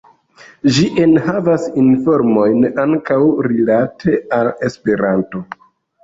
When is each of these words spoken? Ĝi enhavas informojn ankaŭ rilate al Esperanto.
Ĝi 0.75 0.83
enhavas 1.01 1.65
informojn 1.81 2.65
ankaŭ 2.83 3.17
rilate 3.49 4.15
al 4.39 4.49
Esperanto. 4.69 5.43